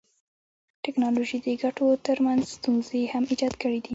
ټکنالوژي 0.83 1.37
د 1.45 1.47
ګټو 1.63 1.87
تر 2.05 2.17
څنګ 2.25 2.39
ستونزي 2.53 3.01
هم 3.13 3.23
ایجاد 3.31 3.53
کړيدي. 3.61 3.89